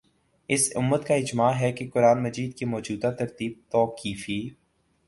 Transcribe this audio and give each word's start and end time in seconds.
اس 0.49 0.63
امت 0.75 1.05
کا 1.07 1.13
اجماع 1.13 1.51
ہے 1.53 1.71
کہ 1.71 1.89
قرآن 1.93 2.23
مجید 2.23 2.55
کی 2.57 2.65
موجودہ 2.65 3.11
ترتیب 3.19 3.53
توقیفی 3.71 4.41